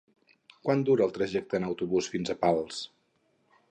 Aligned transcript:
Quant 0.67 0.81
dura 0.87 1.05
el 1.07 1.13
trajecte 1.19 1.61
en 1.61 1.69
autobús 1.69 2.11
fins 2.17 2.35
a 2.37 2.41
Pals? 2.47 2.85